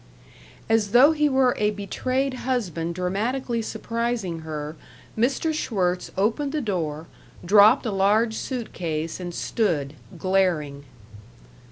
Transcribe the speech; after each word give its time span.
As 0.67 0.93
though 0.93 1.11
he 1.11 1.29
were 1.29 1.55
a 1.59 1.69
betrayed 1.69 2.33
husband 2.33 2.95
dramatically 2.95 3.61
surprising 3.61 4.39
her, 4.39 4.75
Mr. 5.15 5.53
Schwirtz 5.53 6.09
opened 6.17 6.53
the 6.53 6.59
door, 6.59 7.05
dropped 7.45 7.85
a 7.85 7.91
large 7.91 8.33
suit 8.33 8.73
case, 8.73 9.19
and 9.19 9.31
stood, 9.31 9.93
glaring. 10.17 10.85